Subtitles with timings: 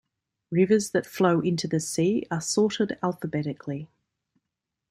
[0.49, 3.87] Rivers that flow into the sea are sorted alphabetically.